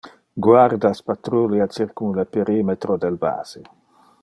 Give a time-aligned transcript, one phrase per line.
[0.45, 3.65] Guardas patrulia circum le perimetro del base.